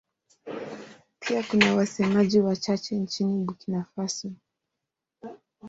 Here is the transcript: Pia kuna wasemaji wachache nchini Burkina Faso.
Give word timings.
Pia 1.19 1.43
kuna 1.43 1.75
wasemaji 1.75 2.39
wachache 2.39 2.95
nchini 2.95 3.45
Burkina 3.45 3.83
Faso. 3.95 4.31